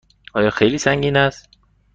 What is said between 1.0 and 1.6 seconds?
است؟